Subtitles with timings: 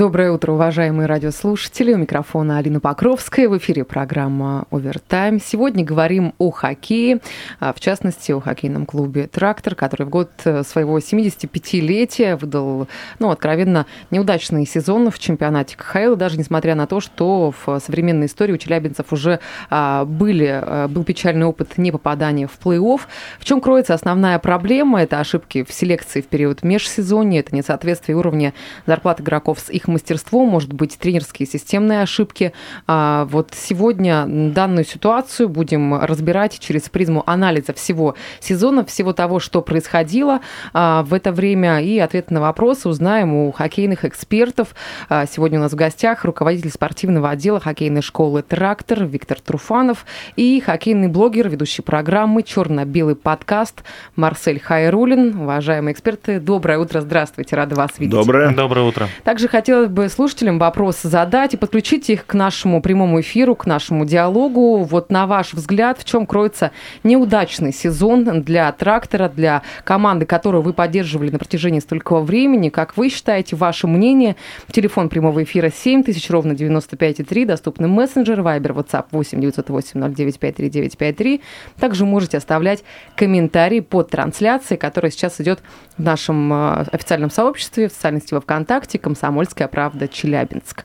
[0.00, 1.92] Доброе утро, уважаемые радиослушатели.
[1.92, 3.50] У микрофона Алина Покровская.
[3.50, 5.38] В эфире программа «Овертайм».
[5.38, 7.20] Сегодня говорим о хоккее,
[7.58, 12.88] а, в частности, о хоккейном клубе «Трактор», который в год э, своего 75-летия выдал,
[13.18, 18.52] ну, откровенно, неудачный сезон в чемпионате КХЛ, даже несмотря на то, что в современной истории
[18.54, 19.38] у челябинцев уже
[19.68, 23.02] а, были, а, был печальный опыт непопадания в плей-офф.
[23.38, 25.02] В чем кроется основная проблема?
[25.02, 28.54] Это ошибки в селекции в период межсезонья, это несоответствие уровня
[28.86, 32.52] зарплат игроков с их мастерство, может быть, тренерские системные ошибки.
[32.86, 39.62] А, вот сегодня данную ситуацию будем разбирать через призму анализа всего сезона, всего того, что
[39.62, 40.40] происходило
[40.72, 44.74] а, в это время, и ответы на вопросы узнаем у хоккейных экспертов.
[45.08, 50.60] А, сегодня у нас в гостях руководитель спортивного отдела хоккейной школы «Трактор» Виктор Труфанов и
[50.60, 53.82] хоккейный блогер, ведущий программы «Черно-белый подкаст»
[54.16, 55.36] Марсель Хайрулин.
[55.40, 58.14] Уважаемые эксперты, доброе утро, здравствуйте, рада вас видеть.
[58.14, 58.54] Доброе.
[58.54, 59.08] Доброе утро.
[59.24, 63.64] Также хотел хотелось бы слушателям вопрос задать и подключить их к нашему прямому эфиру, к
[63.64, 64.82] нашему диалогу.
[64.84, 66.70] Вот на ваш взгляд, в чем кроется
[67.02, 72.68] неудачный сезон для трактора, для команды, которую вы поддерживали на протяжении столького времени?
[72.68, 74.36] Как вы считаете, ваше мнение?
[74.70, 81.40] Телефон прямого эфира 7000, ровно 95,3, доступны мессенджер, вайбер, WhatsApp 8 908 0953 953.
[81.78, 82.84] Также можете оставлять
[83.16, 85.60] комментарии под трансляцией, которая сейчас идет
[85.96, 90.08] в нашем э, официальном сообществе, в социальной сети ВКонтакте, «Комсомольская правда.
[90.08, 90.84] Челябинск».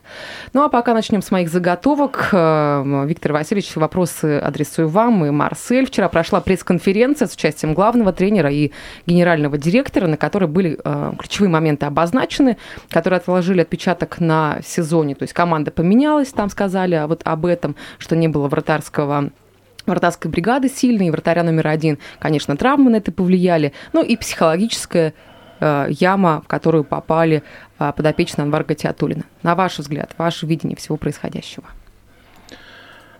[0.53, 2.29] Ну а пока начнем с моих заготовок.
[2.31, 5.87] Э, Виктор Васильевич, вопросы адресую вам и Марсель.
[5.87, 8.71] Вчера прошла пресс-конференция с участием главного тренера и
[9.05, 12.57] генерального директора, на которой были э, ключевые моменты обозначены,
[12.89, 15.15] которые отложили отпечаток на сезоне.
[15.15, 19.31] То есть команда поменялась, там сказали а вот об этом, что не было вратарского
[19.85, 25.34] вратарской бригады сильной, вратаря номер один, конечно, травмы на это повлияли, ну и психологическая Э,
[25.89, 27.43] яма, в которую попали
[27.79, 29.23] э, подопечные Анвара Гатиатулина.
[29.43, 31.65] На ваш взгляд, ваше видение всего происходящего?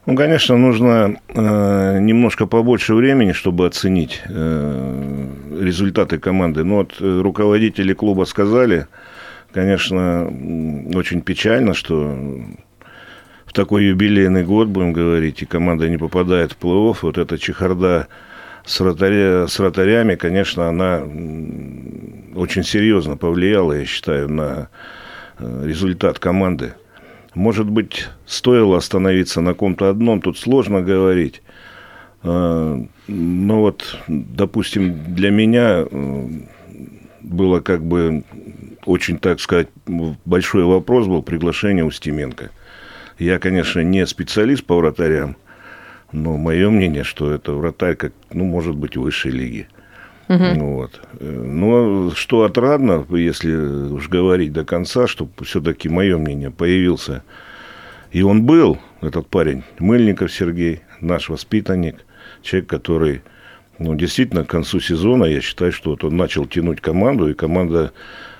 [0.05, 5.27] Ну, конечно, нужно э, немножко побольше времени, чтобы оценить э,
[5.59, 6.63] результаты команды.
[6.63, 8.85] Но вот э, руководители клуба сказали,
[9.51, 10.25] конечно,
[10.93, 12.15] очень печально, что
[13.47, 16.97] в такой юбилейный год, будем говорить, и команда не попадает в плей-офф.
[17.01, 18.07] Вот эта чехарда
[18.63, 21.01] с, вратаря, с вратарями, конечно, она
[22.35, 24.69] очень серьезно повлияла, я считаю, на
[25.39, 26.73] э, результат команды.
[27.33, 31.41] Может быть, стоило остановиться на ком-то одном, тут сложно говорить.
[32.23, 36.27] Э, но вот, допустим, для меня э,
[37.21, 38.23] было как бы
[38.85, 39.69] очень, так сказать,
[40.25, 42.51] большой вопрос был приглашение Устименко.
[43.17, 45.37] Я, конечно, не специалист по вратарям,
[46.11, 49.67] но мое мнение, что это вратарь, как, ну, может быть, высшей лиги.
[50.27, 50.59] Угу.
[50.59, 51.01] Вот.
[51.19, 57.23] Но что отрадно, если уж говорить до конца, что все-таки мое мнение появился.
[58.11, 62.05] И он был, этот парень, Мыльников Сергей, наш воспитанник,
[62.41, 63.21] человек, который
[63.77, 67.91] ну, действительно к концу сезона, я считаю, что вот он начал тянуть команду, и команда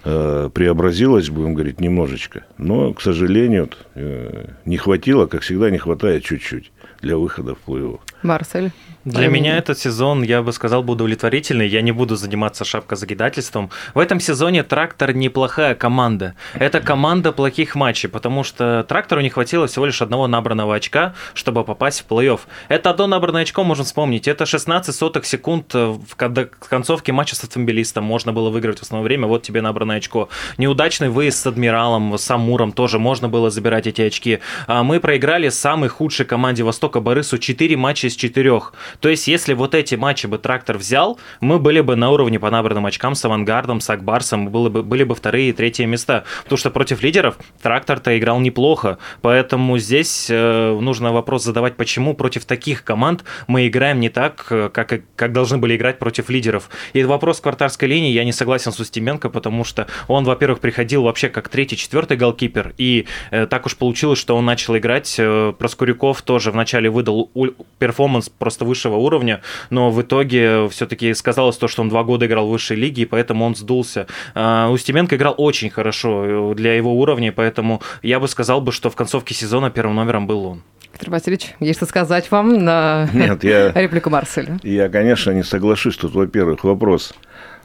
[0.04, 2.46] э, преобразилась, будем говорить, немножечко.
[2.58, 8.00] Но, к сожалению, э, не хватило, как всегда, не хватает чуть-чуть для выхода в плей-офф.
[8.22, 8.72] Марсель?
[9.06, 11.68] Для меня этот сезон, я бы сказал, был удовлетворительный.
[11.68, 13.70] Я не буду заниматься шапкозагидательством.
[13.94, 16.34] В этом сезоне Трактор неплохая команда.
[16.56, 21.64] Это команда плохих матчей, потому что Трактору не хватило всего лишь одного набранного очка, чтобы
[21.64, 22.40] попасть в плей-офф.
[22.68, 24.28] Это одно набранное очко, можно вспомнить.
[24.28, 28.04] Это 16 соток секунд в концовке матча с автомобилистом.
[28.04, 29.28] Можно было выиграть в основное время.
[29.28, 30.30] Вот тебе набранное очко.
[30.58, 34.40] Неудачный выезд с Адмиралом, с Амуром тоже можно было забирать эти очки.
[34.66, 38.62] А мы проиграли самой худшей команде Востока Борису 4 матча из 4.
[39.00, 42.50] То есть, если вот эти матчи бы трактор взял, мы были бы на уровне по
[42.50, 46.24] набранным очкам с авангардом, с Акбарсом, были бы, были бы вторые и третьи места.
[46.44, 48.98] Потому что против лидеров трактор-то играл неплохо.
[49.22, 54.70] Поэтому здесь э, нужно вопрос задавать, почему против таких команд мы играем не так, э,
[54.72, 56.70] как, как должны были играть против лидеров.
[56.94, 61.30] И вопрос квартарской линии, я не согласен с Устименко, потому что он, во-первых, приходил вообще
[61.30, 65.16] как третий-четвертый голкипер, и э, так уж получилось, что он начал играть.
[65.18, 67.32] Э, Проскуряков тоже вначале выдал
[67.80, 67.95] перформанс
[68.38, 72.48] просто выше высшего уровня, но в итоге все-таки сказалось то, что он два года играл
[72.48, 74.06] в высшей лиге, и поэтому он сдулся.
[74.34, 78.96] А, Устименко играл очень хорошо для его уровня, поэтому я бы сказал бы, что в
[78.96, 80.62] концовке сезона первым номером был он.
[80.92, 84.60] Петр Васильевич, есть что сказать вам на Нет, я, реплику Марселя?
[84.64, 85.98] я, конечно, не соглашусь.
[85.98, 87.14] Тут, во-первых, вопрос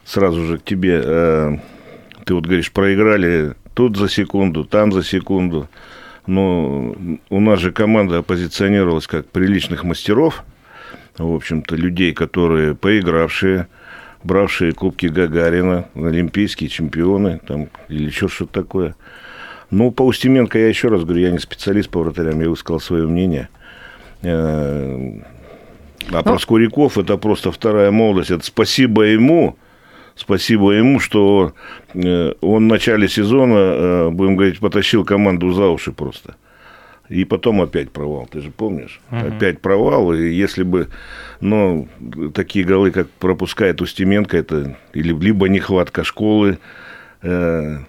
[0.05, 1.01] сразу же к тебе.
[1.03, 1.57] Э,
[2.25, 5.69] Ты вот говоришь, проиграли тут за секунду, там за секунду.
[6.27, 6.95] Но
[7.29, 10.43] у нас же команда оппозиционировалась как приличных мастеров,
[11.17, 13.67] в общем-то, людей, которые поигравшие,
[14.23, 18.95] бравшие кубки Гагарина, олимпийские чемпионы там, или еще что-то такое.
[19.71, 23.07] Ну, по Устименко я еще раз говорю, я не специалист по вратарям, я высказал свое
[23.07, 23.49] мнение.
[24.21, 25.11] Э,
[26.11, 28.31] А Ну- Проскуряков это просто вторая молодость.
[28.31, 29.55] Это спасибо ему,
[30.15, 31.53] спасибо ему, что
[31.93, 36.35] э, он в начале сезона, э, будем говорить, потащил команду за уши просто.
[37.09, 39.01] И потом опять провал, ты же помнишь?
[39.09, 40.87] Опять провал, и если бы,
[41.41, 41.89] ну,
[42.33, 46.57] такие голы, как пропускает Устименко, это или либо нехватка школы,
[47.21, 47.79] э,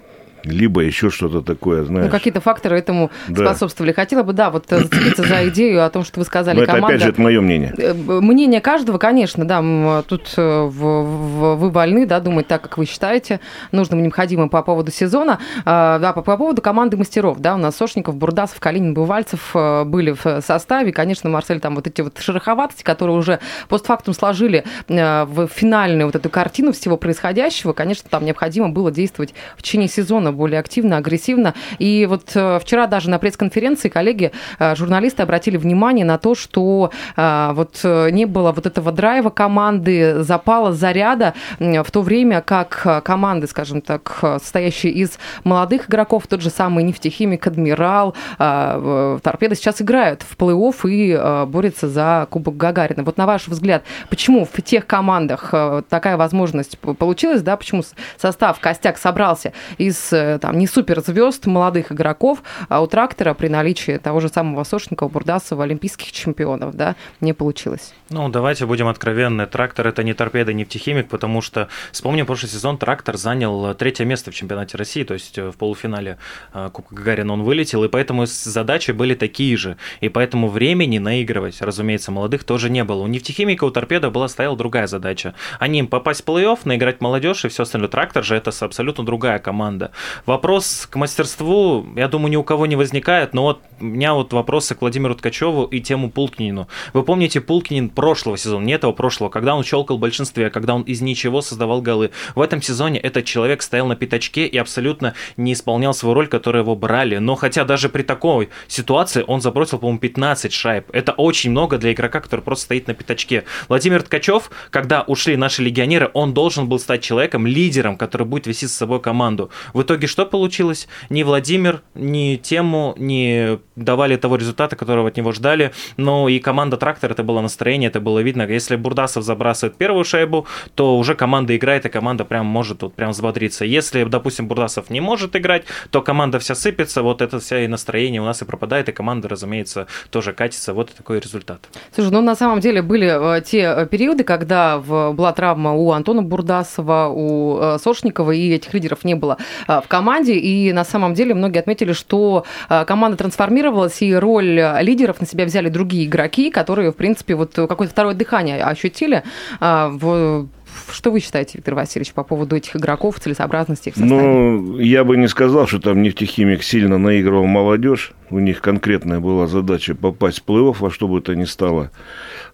[0.44, 2.06] либо еще что-то такое, знаешь.
[2.06, 3.46] Ну, какие-то факторы этому Да.
[3.46, 3.92] способствовали.
[3.92, 6.72] Хотела бы, да, вот э, зацепиться за идею о том, что вы сказали, Но это,
[6.72, 6.88] команда...
[6.88, 7.74] опять же, это мое мнение.
[7.78, 13.40] Э, Мнение каждого, конечно, да, тут э, вы вольны, да, думать так, как вы считаете
[13.70, 15.38] нужным, необходимым по поводу сезона.
[15.64, 20.12] А, Да, по, по поводу команды мастеров, да, у нас Сошников, Бурдасов, Калинин, Бывальцев были
[20.12, 20.92] в составе.
[20.92, 23.38] Конечно, Марсель, там вот эти вот шероховатости, которые уже
[23.68, 29.62] постфактум сложили в финальную вот эту картину всего происходящего, конечно, там необходимо было действовать в
[29.62, 31.54] течение сезона более активно, агрессивно.
[31.78, 36.90] И вот э, вчера даже на пресс-конференции коллеги, э, журналисты обратили внимание на то, что
[37.16, 43.46] э, вот не было вот этого драйва команды, запала, заряда, в то время как команды,
[43.46, 50.36] скажем так, состоящие из молодых игроков, тот же самый нефтехимик, адмирал, торпеда сейчас играют в
[50.36, 53.02] плей-офф и борются за Кубок Гагарина.
[53.02, 55.54] Вот на ваш взгляд, почему в тех командах
[55.88, 57.82] такая возможность получилась, да, почему
[58.16, 64.20] состав, костяк собрался из там, не суперзвезд, молодых игроков, а у трактора при наличии того
[64.20, 67.92] же самого Сошникова, Бурдасова, олимпийских чемпионов, да, не получилось.
[68.10, 69.46] Ну, давайте будем откровенны.
[69.46, 74.04] Трактор это не торпеда, не нефтехимик, потому что, вспомним, прошлый сезон трактор занял э, третье
[74.04, 76.18] место в чемпионате России, то есть э, в полуфинале
[76.54, 79.76] э, Кубка Гагарина он вылетел, и поэтому задачи были такие же.
[80.00, 83.02] И поэтому времени наигрывать, разумеется, молодых тоже не было.
[83.02, 85.34] У нефтехимика, у торпеда была стояла другая задача.
[85.58, 87.88] Они им попасть в плей-офф, наиграть молодежь и все остальное.
[87.88, 89.90] Трактор же это абсолютно другая команда.
[90.26, 94.32] Вопрос к мастерству, я думаю, ни у кого не возникает, но вот у меня вот
[94.32, 96.68] вопросы к Владимиру Ткачеву и тему Пулкинину.
[96.92, 100.82] Вы помните Пулкинин прошлого сезона, не этого прошлого, когда он щелкал в большинстве, когда он
[100.82, 102.10] из ничего создавал голы.
[102.34, 106.62] В этом сезоне этот человек стоял на пятачке и абсолютно не исполнял свою роль, которую
[106.62, 107.18] его брали.
[107.18, 110.86] Но хотя даже при такой ситуации он забросил, по-моему, 15 шайб.
[110.92, 113.44] Это очень много для игрока, который просто стоит на пятачке.
[113.68, 118.66] Владимир Ткачев, когда ушли наши легионеры, он должен был стать человеком, лидером, который будет вести
[118.66, 119.50] с собой команду.
[119.72, 120.88] В итоге что получилось?
[121.10, 125.72] Ни Владимир, ни тему не давали того результата, которого от него ждали.
[125.96, 128.42] Но и команда Трактор, это было настроение, это было видно.
[128.42, 133.10] Если Бурдасов забрасывает первую шайбу, то уже команда играет, и команда прям может вот прям
[133.10, 133.64] взбодриться.
[133.64, 138.20] Если, допустим, Бурдасов не может играть, то команда вся сыпется, вот это вся и настроение
[138.20, 140.74] у нас и пропадает, и команда, разумеется, тоже катится.
[140.74, 141.60] Вот такой результат.
[141.94, 146.22] Слушай, ну на самом деле были э, те э, периоды, когда была травма у Антона
[146.22, 149.38] Бурдасова, у э, Сошникова, и этих лидеров не было
[149.68, 150.34] э, в команде.
[150.34, 155.44] И на самом деле многие отметили, что э, команда трансформировалась, и роль лидеров на себя
[155.44, 159.22] взяли другие игроки, которые, в принципе, вот какое-то второе дыхание ощутили.
[159.60, 160.46] А, в-
[160.90, 164.22] Что вы считаете, Виктор Васильевич, по поводу этих игроков, целесообразности их составе?
[164.22, 168.12] Ну, я бы не сказал, что там нефтехимик сильно наигрывал молодежь.
[168.30, 171.90] У них конкретная была задача попасть в плей-офф во что бы то ни стало.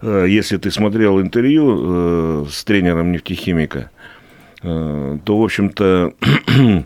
[0.01, 3.89] Э, Если ты смотрел интервью э, с тренером нефтехимика,
[4.61, 6.11] то, в общем-то,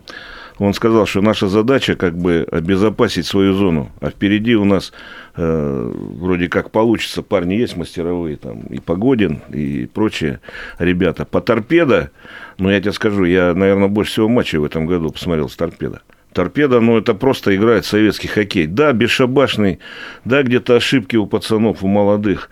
[0.57, 4.93] он сказал, что наша задача как бы обезопасить свою зону, а впереди у нас
[5.35, 10.39] э, вроде как получится, парни есть мастеровые, там и Погодин, и прочие
[10.79, 11.25] ребята.
[11.25, 12.11] По торпедо,
[12.57, 16.01] ну я тебе скажу, я, наверное, больше всего матчей в этом году посмотрел с торпедо.
[16.33, 18.65] Торпеда, ну, это просто играет советский хоккей.
[18.65, 19.79] Да, бесшабашный,
[20.25, 22.49] да, где-то ошибки у пацанов, у молодых.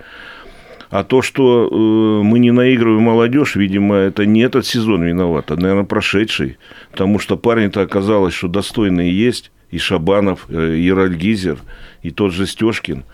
[0.92, 5.56] А то, что э, мы не наигрываем молодежь, видимо, это не этот сезон виноват, а,
[5.56, 6.58] наверное, прошедший.
[6.92, 9.52] Потому что парни-то оказалось, что достойные есть.
[9.72, 11.60] И Шабанов, э, и Ральгизер,
[12.02, 13.06] и тот же Стешкин.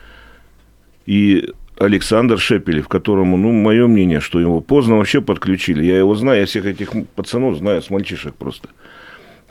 [1.05, 5.85] И Александр Шепелев, которому, ну, мое мнение, что его поздно вообще подключили.
[5.85, 8.69] Я его знаю, я всех этих пацанов знаю с мальчишек просто.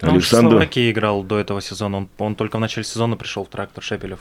[0.02, 3.44] Он же в Словакии играл до этого сезона, он, он только в начале сезона пришел
[3.44, 4.18] в трактор Шепелев.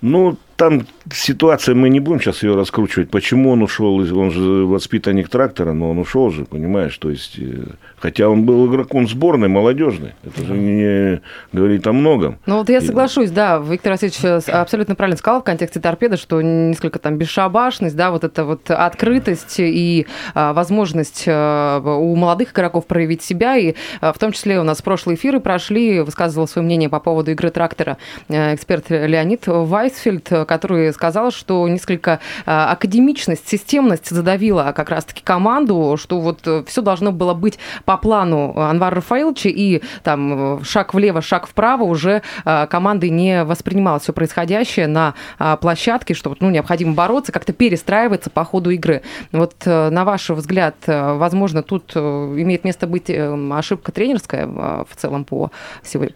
[0.00, 5.28] Ну, там ситуация, мы не будем сейчас ее раскручивать, почему он ушел, он же воспитанник
[5.28, 7.64] трактора, но он ушел же, понимаешь, то есть, э,
[7.98, 11.20] хотя он был игроком сборной, молодежной, это же не
[11.52, 12.38] говорит о многом.
[12.46, 16.98] Ну вот я соглашусь, да, Виктор Васильевич абсолютно правильно сказал в контексте торпеды, что несколько
[16.98, 23.22] там бесшабашность, да, вот эта вот открытость и а, возможность а, у молодых игроков проявить
[23.22, 27.32] себя, и в том числе у нас прошлые эфиры прошли, высказывал свое мнение по поводу
[27.32, 35.22] игры трактора эксперт Леонид Вайсфельд, который сказал, что несколько а, академичность, системность задавила как раз-таки
[35.22, 41.22] команду, что вот все должно было быть по плану Анвара Рафаиловича, и там шаг влево,
[41.22, 46.94] шаг вправо уже а, командой не воспринималось все происходящее на а, площадке, что ну, необходимо
[46.94, 49.02] бороться, как-то перестраиваться по ходу игры.
[49.32, 55.50] Вот на ваш взгляд, возможно, тут имеет место быть ошибка тренерская в целом по,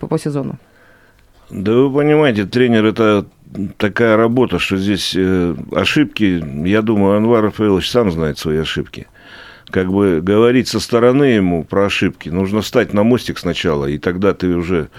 [0.09, 0.59] по сезону?
[1.51, 3.27] Да вы понимаете, тренер это
[3.79, 9.07] такая работа, что здесь э, ошибки, я думаю, Анвар Рафаилович сам знает свои ошибки.
[9.71, 14.35] Как бы говорить со стороны ему про ошибки, нужно встать на мостик сначала, и тогда
[14.35, 14.91] ты уже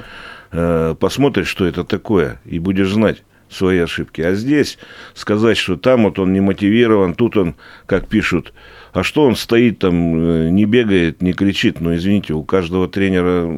[0.51, 4.21] э, посмотришь, что это такое, и будешь знать свои ошибки.
[4.21, 4.79] А здесь
[5.13, 8.53] сказать, что там вот он не мотивирован, тут он, как пишут,
[8.93, 11.79] а что он стоит там, э, не бегает, не кричит?
[11.79, 13.49] Ну, извините, у каждого тренера,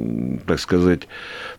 [0.46, 1.08] так сказать,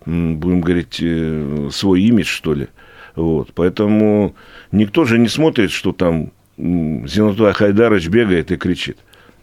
[0.04, 2.68] будем говорить, э, свой имидж, что ли.
[3.14, 3.50] Вот.
[3.54, 4.34] Поэтому
[4.70, 8.98] никто же не смотрит, что там Зинатулlah Хайдарович бегает и кричит.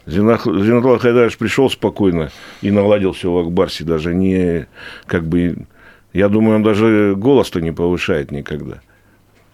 [0.06, 2.32] Зинатулlah Хайдарович пришел спокойно
[2.62, 4.68] и наладил все в Акбарсе, даже не,
[5.06, 5.68] как бы,
[6.14, 8.82] я думаю, он даже голос-то не повышает никогда.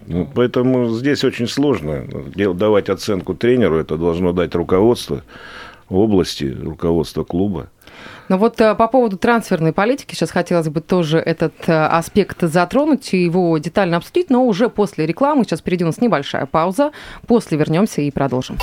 [0.08, 5.24] Ну, поэтому здесь очень сложно давать оценку тренеру, это должно дать руководство
[5.90, 7.68] области, руководство клуба.
[8.28, 13.14] Но вот э, по поводу трансферной политики сейчас хотелось бы тоже этот э, аспект затронуть
[13.14, 15.44] и его детально обсудить, но уже после рекламы.
[15.44, 16.92] Сейчас впереди у небольшая пауза.
[17.28, 18.58] После вернемся и продолжим.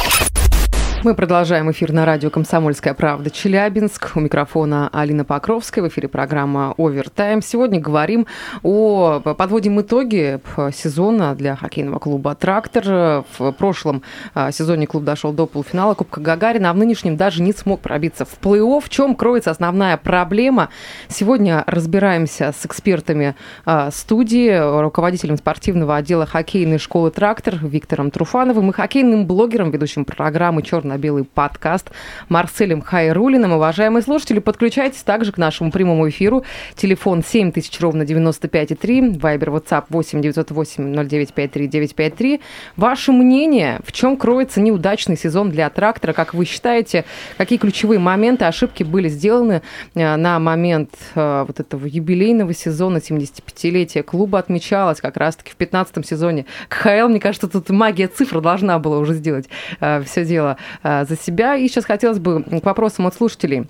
[1.05, 4.13] Мы продолжаем эфир на радио «Комсомольская правда» Челябинск.
[4.15, 5.83] У микрофона Алина Покровская.
[5.83, 7.43] В эфире программа «Овертайм».
[7.43, 8.29] Сегодня говорим
[8.63, 9.19] о...
[9.19, 10.39] Подводим итоги
[10.73, 13.25] сезона для хоккейного клуба «Трактор».
[13.37, 17.53] В прошлом а, сезоне клуб дошел до полуфинала Кубка Гагарина, а в нынешнем даже не
[17.53, 18.85] смог пробиться в плей-офф.
[18.85, 20.69] В чем кроется основная проблема?
[21.09, 28.73] Сегодня разбираемся с экспертами а, студии, руководителем спортивного отдела хоккейной школы «Трактор» Виктором Труфановым и
[28.73, 31.91] хоккейным блогером, ведущим программы «Черный черно-белый подкаст
[32.29, 33.53] Марселем Хайрулиным.
[33.53, 36.45] Уважаемые слушатели, подключайтесь также к нашему прямому эфиру.
[36.77, 42.41] Телефон 7000 ровно 95,3, вайбер, WhatsApp 8 908 0953 953.
[42.77, 46.13] Ваше мнение, в чем кроется неудачный сезон для трактора?
[46.13, 47.05] Как вы считаете,
[47.37, 49.63] какие ключевые моменты, ошибки были сделаны
[49.95, 56.07] э, на момент э, вот этого юбилейного сезона, 75-летия клуба отмечалось как раз-таки в 15
[56.07, 56.47] сезоне.
[56.69, 59.49] КХЛ, мне кажется, тут магия цифр должна была уже сделать
[59.81, 60.59] э, все дело.
[60.83, 61.57] Э, за себя.
[61.57, 63.69] И сейчас хотелось бы к вопросам от слушателей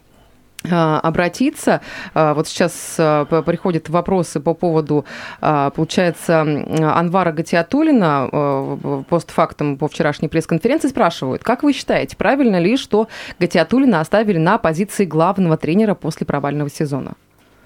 [0.65, 1.83] э, обратиться.
[2.15, 5.05] Э, вот сейчас приходят вопросы по поводу,
[5.41, 9.05] получается, Анвара Гатиатулина.
[9.09, 15.05] Постфактум по вчерашней пресс-конференции спрашивают, как вы считаете, правильно ли, что Гатиатулина оставили на позиции
[15.05, 17.13] главного тренера после провального сезона?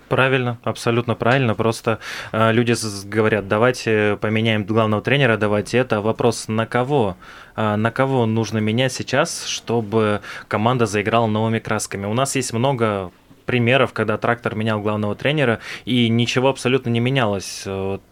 [0.08, 1.54] Правильно, абсолютно правильно.
[1.54, 1.98] Просто
[2.30, 2.75] э, люди
[3.06, 6.00] говорят, давайте поменяем главного тренера, давайте это.
[6.00, 7.16] Вопрос на кого?
[7.56, 12.06] Э, на кого нужно менять сейчас, чтобы команда заиграла новыми красками?
[12.06, 13.10] У нас есть много
[13.46, 17.62] примеров, когда трактор менял главного тренера, и ничего абсолютно не менялось.
[17.66, 18.02] Вот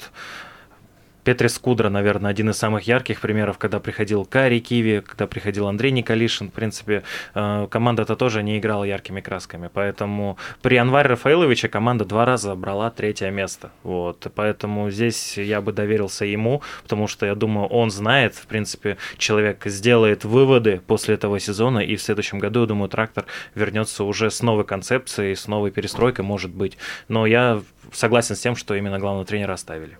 [1.25, 5.91] Петри Скудра, наверное, один из самых ярких примеров, когда приходил Кари Киви, когда приходил Андрей
[5.91, 6.51] Николишин.
[6.51, 7.03] В принципе,
[7.35, 9.71] э, команда-то тоже не играла яркими красками.
[9.73, 13.73] Поэтому при Анваре Рафаиловиче команда два раза брала третье место.
[13.83, 14.27] Вот.
[14.35, 19.65] Поэтому здесь я бы доверился ему, потому что я думаю, он знает, в принципе, человек
[19.65, 24.43] сделает выводы после этого сезона, и в следующем году, я думаю, трактор вернется уже с
[24.43, 26.77] новой концепцией, с новой перестройкой, может быть.
[27.09, 27.63] Но я
[27.93, 29.97] согласен с тем, что именно главного тренера оставили.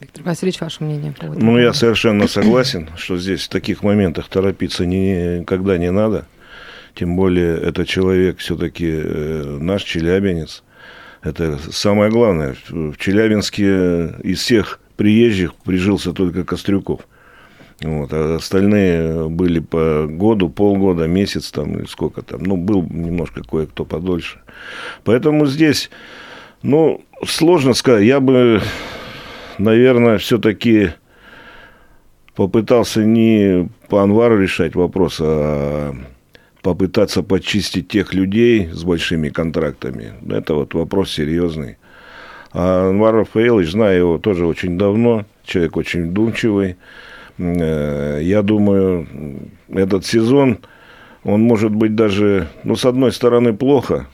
[0.00, 1.12] Виктор Васильевич, ваше мнение?
[1.12, 6.26] По ну, я совершенно согласен, что здесь в таких моментах торопиться никогда не надо.
[6.94, 10.64] Тем более, это человек все-таки э, наш челябинец.
[11.22, 12.56] Это самое главное.
[12.68, 17.00] В Челябинске из всех приезжих прижился только Кострюков.
[17.80, 22.42] Вот, а остальные были по году, полгода, месяц там, или сколько там.
[22.42, 24.40] Ну, был немножко кое-кто подольше.
[25.04, 25.90] Поэтому здесь,
[26.62, 28.04] ну, сложно сказать.
[28.04, 28.62] Я бы
[29.58, 30.90] наверное, все-таки
[32.34, 35.94] попытался не по Анвару решать вопрос, а
[36.62, 40.14] попытаться почистить тех людей с большими контрактами.
[40.28, 41.76] Это вот вопрос серьезный.
[42.52, 46.76] А Анвар Рафаэлович, знаю его тоже очень давно, человек очень вдумчивый.
[47.38, 49.06] Э, Я думаю,
[49.68, 50.58] этот сезон,
[51.22, 54.06] он может быть даже, ну, с одной стороны, плохо,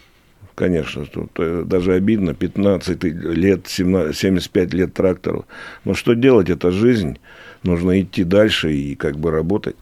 [0.54, 5.46] конечно, тут э, даже обидно, 15 лет, 17, 75 лет трактору.
[5.84, 7.18] Но что делать, это жизнь,
[7.62, 9.76] нужно идти дальше и как бы работать.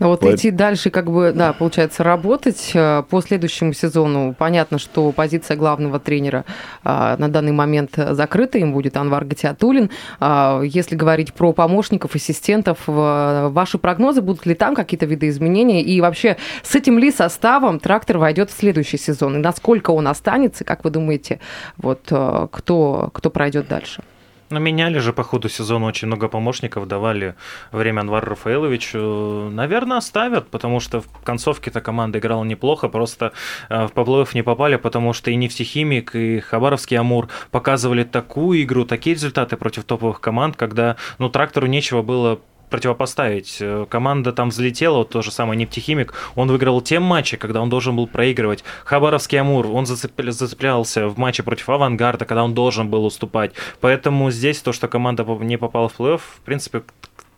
[0.00, 4.34] Но вот Поэт- идти дальше, как бы, да, получается, работать э, по следующему сезону.
[4.36, 6.46] Понятно, что позиция главного тренера
[6.82, 9.90] а, на данный момент закрыта, им будет Анвар Гатиатулин.
[10.18, 15.82] А, Если говорить про помощников, ассистентов, ваши прогнозы, будут ли там какие-то виды изменений?
[15.82, 19.36] И вообще, с этим ли составом трактор войдет в следующий сезон?
[19.36, 20.64] И насколько он останется?
[20.64, 21.40] Как вы думаете,
[21.76, 24.02] вот э, кто, кто пройдет дальше?
[24.50, 27.36] Но меняли же по ходу сезона очень много помощников, давали
[27.70, 29.48] время Анвару Рафаэловичу.
[29.52, 33.32] Наверное, оставят, потому что в концовке-то команда играла неплохо, просто
[33.68, 38.84] э, в плей не попали, потому что и нефтехимик, и Хабаровский Амур показывали такую игру,
[38.84, 42.40] такие результаты против топовых команд, когда ну, трактору нечего было
[42.70, 43.58] противопоставить.
[43.60, 47.68] Э, Команда там взлетела, вот то же самое нефтехимик, он выиграл те матчи, когда он
[47.68, 48.64] должен был проигрывать.
[48.84, 53.52] Хабаровский Амур, он зацепля- зацеплялся в матче против Авангарда, когда он должен был уступать.
[53.80, 56.82] Поэтому здесь то, что команда не попала в плей-офф, в принципе,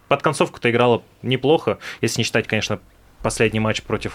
[0.08, 2.78] под концовку-то играла неплохо, если не считать, конечно,
[3.22, 4.14] последний матч против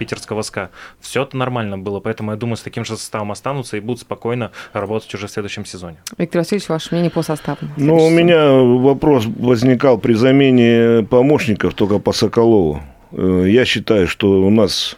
[0.00, 0.70] питерского СКА.
[0.98, 4.50] Все это нормально было, поэтому я думаю, с таким же составом останутся и будут спокойно
[4.72, 5.98] работать уже в следующем сезоне.
[6.16, 7.58] Виктор Васильевич, ваше мнение по составу?
[7.76, 12.82] Ну, у меня вопрос возникал при замене помощников только по Соколову.
[13.12, 14.96] Э, Я считаю, что у нас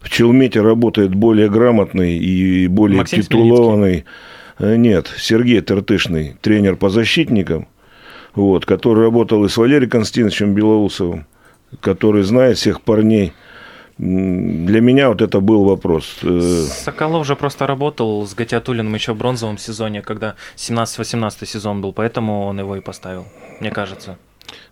[0.00, 4.04] в Челмете работает более грамотный и более Максим титулованный.
[4.58, 7.68] Э, Нет, Сергей Тертышный, тренер по защитникам,
[8.34, 11.26] вот, который работал и с Валерием Константиновичем Белоусовым,
[11.80, 13.32] который знает всех парней.
[14.02, 16.18] Для меня вот это был вопрос.
[16.24, 21.92] Э, Соколов же просто работал с Гатиатулиным еще в бронзовом сезоне, когда 17-18 сезон был,
[21.92, 23.26] поэтому он его и поставил,
[23.60, 24.18] мне кажется.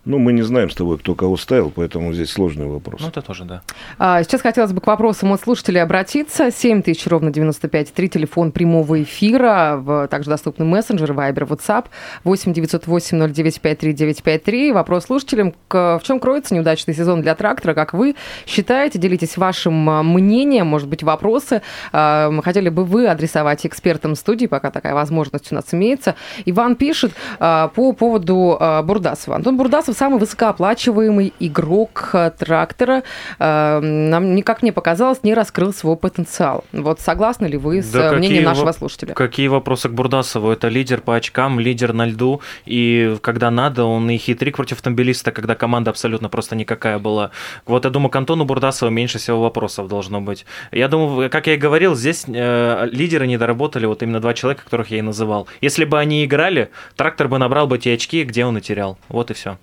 [0.03, 3.01] Ну, мы не знаем с тобой, кто кого ставил, поэтому здесь сложный вопрос.
[3.01, 3.61] Ну, это тоже, да.
[3.99, 6.49] А, Сейчас хотелось бы к вопросам от слушателей обратиться.
[6.51, 11.85] 7 тысяч ровно 95 3, телефон прямого эфира, в, также доступны мессенджеры, Viber, WhatsApp,
[12.23, 14.71] 8 908 0953 953.
[14.71, 18.15] Вопрос слушателям, к- в чем кроется неудачный сезон для трактора, как вы
[18.47, 18.97] считаете?
[18.97, 21.61] Делитесь вашим а, мнением, может быть, вопросы.
[21.91, 26.15] а, Хотели бы вы адресовать экспертам студии, пока такая возможность у нас имеется.
[26.45, 29.35] Иван пишет а, по поводу а, Бурдасова.
[29.35, 33.03] Антон Бурдасов самый высокооплачиваемый игрок а, трактора.
[33.39, 36.63] А, Нам никак не показалось, не раскрыл свой потенциал.
[36.71, 39.13] Вот согласны ли вы с Да а, мнением нашего слушателя?
[39.13, 40.51] Какие вопросы к Бурдасову?
[40.51, 45.31] Это лидер по очкам, лидер на льду, и когда надо, он и хитрик против автомобилиста,
[45.31, 47.31] когда команда абсолютно просто никакая была.
[47.65, 50.45] Вот я думаю, к Антону Бурдасову меньше всего вопросов должно быть.
[50.71, 54.63] Я думаю, как я и говорил, здесь э, лидеры не доработали, вот именно два человека,
[54.63, 55.47] которых я и называл.
[55.61, 58.97] Если бы они играли, трактор бы набрал бы те очки, где он и терял.
[59.09, 59.57] Вот и все.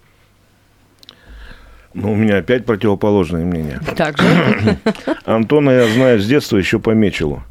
[1.95, 3.81] Ну, у меня опять противоположное мнение.
[3.97, 4.25] Также.
[5.25, 7.43] Антона я знаю с детства еще по Мечелу.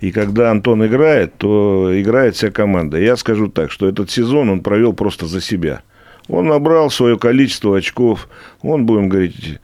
[0.00, 2.98] И когда Антон играет, то играет вся команда.
[2.98, 5.82] Я скажу так, что этот сезон он провел просто за себя.
[6.28, 8.28] Он набрал свое количество очков.
[8.62, 9.60] Он, будем говорить,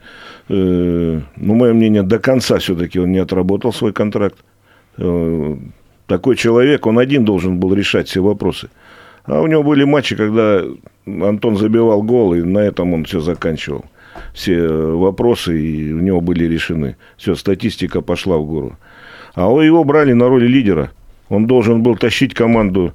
[0.49, 4.37] э, ну, мое мнение, до конца все-таки он не отработал свой контракт.
[4.97, 5.55] Э,
[6.07, 8.69] такой человек, он один должен был решать все вопросы.
[9.25, 10.63] А у него были матчи, когда
[11.05, 13.85] Антон забивал гол, и на этом он все заканчивал.
[14.33, 16.95] Все э, вопросы и у него были решены.
[17.17, 18.77] Все, статистика пошла в гору.
[19.35, 20.91] А его брали на роли лидера.
[21.29, 22.93] Он должен был тащить команду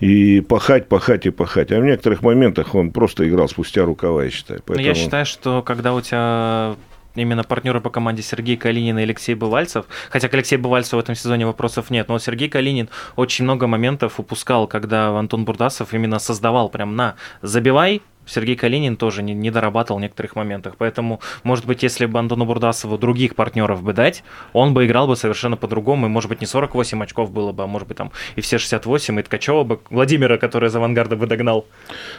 [0.00, 1.72] и пахать, пахать и пахать.
[1.72, 4.62] А в некоторых моментах он просто играл спустя рукава, я считаю.
[4.66, 6.76] Ну, я считаю, что когда у тебя
[7.14, 11.14] именно партнеры по команде Сергей Калинин и Алексей Бывальцев, хотя к Алексею Бывальцеву в этом
[11.14, 16.68] сезоне вопросов нет, но Сергей Калинин очень много моментов упускал, когда Антон Бурдасов именно создавал
[16.68, 20.74] прям на «забивай», Сергей Калинин тоже не, не дорабатывал в некоторых моментах.
[20.76, 25.16] Поэтому, может быть, если бы Антону Бурдасову других партнеров бы дать, он бы играл бы
[25.16, 26.06] совершенно по-другому.
[26.06, 29.20] И, может быть, не 48 очков было бы, а может быть, там и все 68,
[29.20, 31.66] и Ткачева бы, Владимира, который из авангарда бы догнал.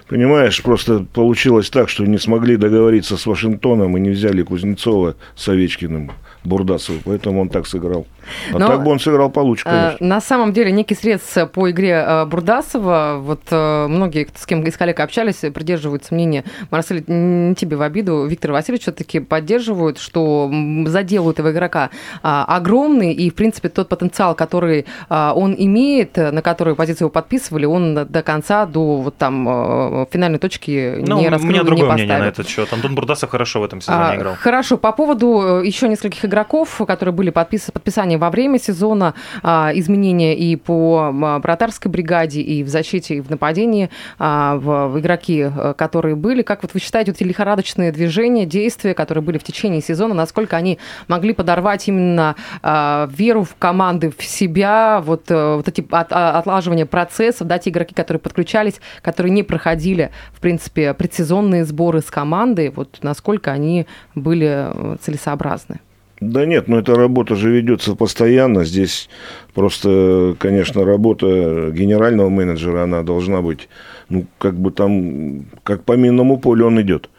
[0.07, 5.49] Понимаешь, просто получилось так, что не смогли договориться с Вашингтоном и не взяли Кузнецова с
[5.49, 6.11] Овечкиным,
[6.43, 6.99] Бурдасова.
[7.05, 8.07] Поэтому он так сыграл.
[8.53, 10.07] А Но, так бы он сыграл получше, Э, конечно.
[10.07, 11.21] На самом деле, некий срез
[11.53, 16.43] по игре э, Бурдасова, вот э, многие, с кем из коллег общались, придерживаются высказываются мнения,
[16.71, 20.51] Марсель, не тебе в обиду, Виктор Васильевич все-таки поддерживают, что
[20.87, 21.89] задел у этого игрока
[22.21, 27.11] а, огромный, и, в принципе, тот потенциал, который а, он имеет, на которую позицию его
[27.11, 31.63] подписывали, он до конца, до вот там а, финальной точки ну, не раскрыл, У меня
[31.63, 32.71] другое не мнение на этот счет.
[32.73, 34.35] Антон Бурдасов хорошо в этом сезоне А, играл.
[34.35, 37.69] Хорошо, по поводу э, еще нескольких игроков, которые были подпис...
[37.71, 43.29] подписания во время сезона, а, изменения и по вратарской бригаде, и в защите, и в
[43.29, 46.41] нападении, а, в, в игроки, э, которые были.
[46.41, 50.57] Как вот вы считаете, вот эти лихорадочные движения, действия, которые были в течение сезона, насколько
[50.57, 56.11] они могли подорвать именно а, веру в команды, в себя, вот, э, вот эти от-
[56.11, 62.01] а, отлаживания процессов, да, те игроки, которые подключались, которые не проходили, в принципе, предсезонные сборы
[62.01, 65.79] с командой, вот насколько они были э, целесообразны?
[66.21, 68.63] Да нет, ну эта работа же ведется постоянно.
[68.63, 69.09] Здесь
[69.53, 73.67] просто, конечно, работа генерального менеджера, она должна быть,
[74.09, 77.09] ну, как бы там, как по минному полю он идет.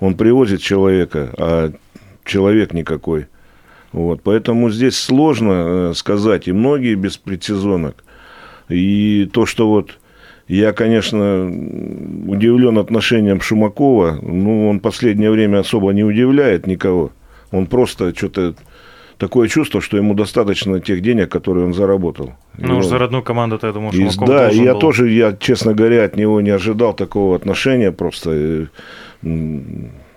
[0.00, 1.72] Он привозит человека, а
[2.24, 3.26] человек никакой.
[3.92, 8.04] Вот, поэтому здесь сложно э, сказать, и многие без предсезонок.
[8.68, 9.98] И то, что вот
[10.48, 17.12] я, конечно, удивлен отношением Шумакова, ну, он последнее время особо не удивляет никого.
[17.50, 18.54] Он просто что-то
[19.22, 22.32] такое чувство, что ему достаточно тех денег, которые он заработал.
[22.58, 24.80] Ну, уж за родную команду-то, я думаю, Шумаков да, я был.
[24.80, 28.68] тоже, я, честно говоря, от него не ожидал такого отношения просто.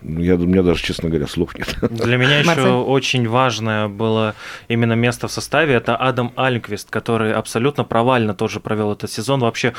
[0.07, 1.75] М, Я, у меня даже, честно говоря, слов нет.
[1.89, 2.67] Для меня еще Марсель?
[2.69, 4.35] очень важное было
[4.67, 5.73] именно место в составе.
[5.73, 9.39] Это Адам Альквист, который абсолютно провально тоже провел этот сезон.
[9.41, 9.73] Вообще,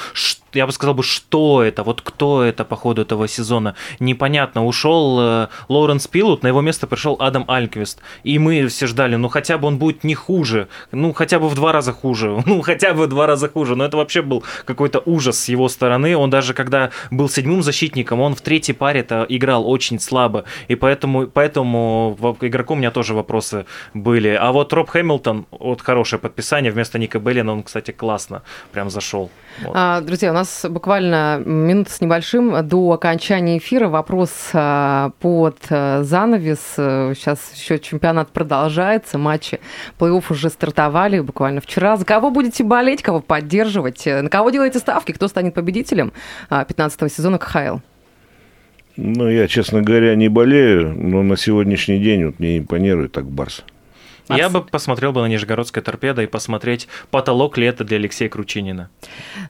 [0.53, 3.75] я бы сказал бы, что это, вот кто это по ходу этого сезона.
[4.01, 4.65] Непонятно.
[4.67, 8.01] Ушел э, Лоуренс Пилут, на его место пришел Адам Альквист.
[8.25, 11.55] И мы все ждали, ну хотя бы он будет не хуже, ну хотя бы в
[11.55, 13.77] два раза хуже, ну хотя бы в два раза хуже.
[13.77, 16.17] Но это вообще был какой-то ужас с его стороны.
[16.17, 20.16] Он даже когда был седьмым защитником, он в третьей паре-то играл очень слабо.
[20.69, 24.29] И поэтому, поэтому игроку у меня тоже вопросы были.
[24.29, 29.31] А вот Роб Хэмилтон, вот хорошее подписание вместо Ника Беллина, он, кстати, классно прям зашел.
[29.63, 29.73] Вот.
[29.75, 33.89] А, Друзья, у нас буквально минута с небольшим до окончания эфира.
[33.89, 36.61] Вопрос а, под а, занавес.
[36.77, 39.61] Сейчас еще чемпионат продолжается, матчи
[39.99, 41.97] плей-офф уже стартовали буквально вчера.
[41.97, 44.07] За кого будете болеть, кого поддерживать?
[44.07, 45.13] На кого делаете ставки?
[45.13, 46.13] Кто станет победителем
[46.51, 47.79] 15 сезона КХЛ?
[48.97, 53.63] Ну, я, честно говоря, не болею, но на сегодняшний день вот мне импонирует так Барс.
[54.29, 58.91] Я бы посмотрел бы на Нижегородское торпедо и посмотреть, потолок ли это для Алексея Кручинина.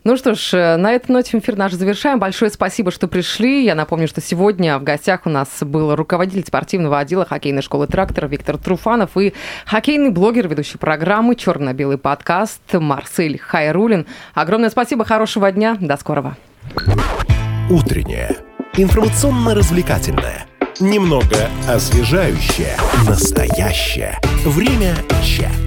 [0.04, 2.18] Ну что ж, э, на этой ноте эфир наш завершаем.
[2.18, 3.64] Большое спасибо, что пришли.
[3.64, 8.28] Я напомню, что сегодня в гостях у нас был руководитель спортивного отдела хоккейной школы «Трактор»
[8.28, 9.32] Виктор Труфанов и
[9.64, 14.06] хоккейный блогер, ведущий программы «Черно-белый подкаст» Марсель Хайрулин.
[14.34, 16.36] Огромное спасибо, хорошего дня, до скорого.
[17.70, 18.36] Утреннее.
[18.78, 20.46] Информационно-развлекательное.
[20.80, 22.76] Немного освежающее.
[23.08, 24.20] Настоящее.
[24.44, 25.65] Время чат.